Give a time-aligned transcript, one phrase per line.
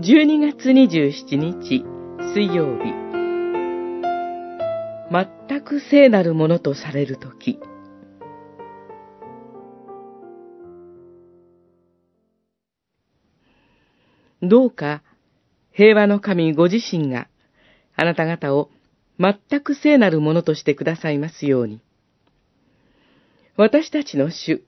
[0.00, 1.84] 12月27日
[2.32, 2.94] 水曜日
[5.10, 7.58] 全く聖なるものとされるとき
[14.40, 15.02] どうか
[15.72, 17.26] 平和の神ご自身が
[17.96, 18.70] あなた方を
[19.18, 21.80] 全く聖なるものとしてくださいますように。
[23.56, 24.62] 私たちの主、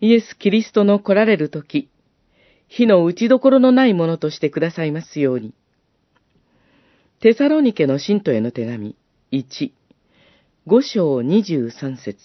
[0.00, 1.88] イエス・キリストの来られるとき、
[2.76, 5.54] 火の打ちどころのないものとしてくださいますように。
[7.20, 8.96] テサロニケの信徒への手紙、
[9.30, 9.70] 1、
[10.66, 12.18] 5章23節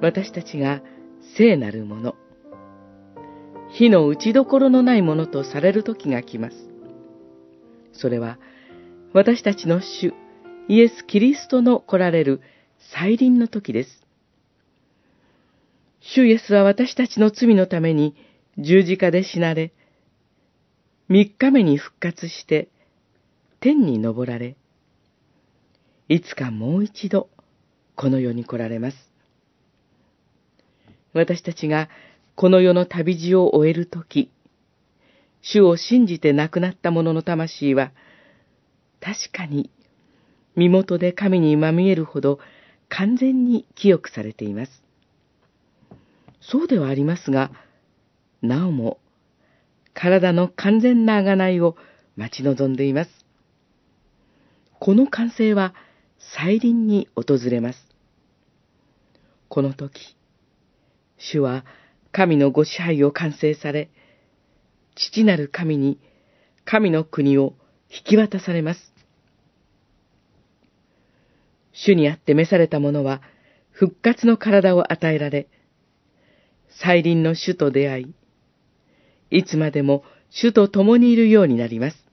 [0.00, 0.80] 私たちが
[1.36, 2.14] 聖なるもの、
[3.72, 6.56] 火の打ちどころのないものとされる時が来ます。
[7.92, 8.38] それは、
[9.12, 10.14] 私たちの主、
[10.68, 12.42] イエス・キリストの来られる
[12.94, 14.05] 再臨の時です。
[16.14, 18.14] 主イエスは私たちの罪のために
[18.58, 19.72] 十字架で死なれ、
[21.08, 22.68] 三日目に復活して
[23.60, 24.56] 天に昇られ、
[26.08, 27.28] いつかもう一度
[27.96, 28.96] この世に来られます。
[31.12, 31.88] 私たちが
[32.36, 34.30] この世の旅路を終えるとき、
[35.42, 37.90] 主を信じて亡くなった者の魂は、
[39.00, 39.70] 確かに
[40.54, 42.38] 身元で神にまみえるほど
[42.88, 44.85] 完全に清くされています。
[46.50, 47.50] そうではありますが、
[48.42, 48.98] なおも
[49.94, 51.76] 体の完全な贖いを
[52.16, 53.10] 待ち望んでいます。
[54.78, 55.74] この完成は
[56.34, 57.78] 再臨に訪れます。
[59.48, 60.16] この時、
[61.18, 61.64] 主は
[62.12, 63.90] 神のご支配を完成され、
[64.94, 65.98] 父なる神に
[66.64, 67.54] 神の国を
[67.90, 68.92] 引き渡されます。
[71.72, 73.20] 主にあって召された者は
[73.70, 75.48] 復活の体を与えられ、
[76.82, 78.14] 再臨の主と出会い、
[79.30, 82.06] いつまでも主と共にいるようになります。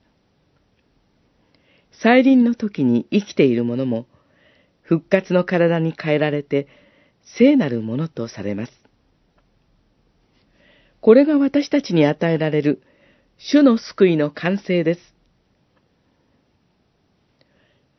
[1.90, 4.06] 再臨の時に生きている者も、
[4.82, 6.66] 復活の体に変えられて、
[7.22, 8.72] 聖なるものとされます。
[11.00, 12.82] これが私たちに与えられる、
[13.36, 15.00] 主の救いの完成です。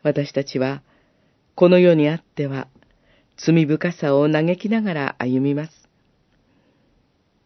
[0.02, 0.82] 私たちは、
[1.56, 2.68] この世にあっては、
[3.38, 5.85] 罪深さを嘆きながら歩みます。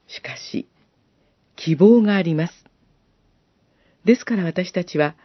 [0.10, 0.68] しかし、
[1.56, 2.66] 希望があります。
[4.06, 5.16] ですから私たちは、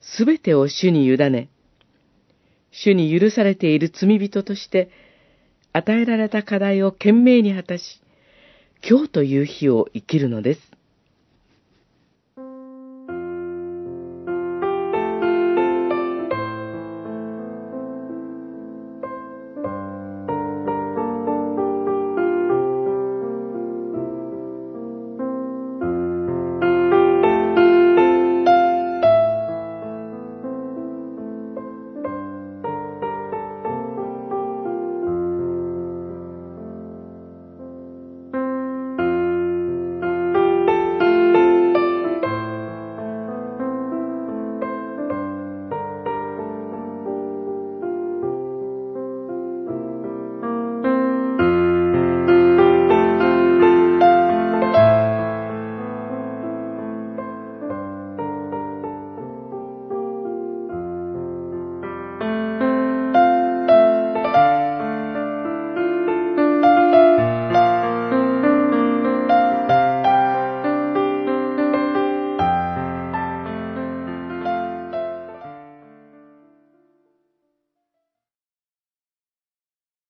[0.00, 1.50] すべてを主に委ね、
[2.70, 4.90] 主に許されている罪人として、
[5.72, 8.00] 与えられた課題を懸命に果たし、
[8.88, 10.73] 今日という日を生きるのです。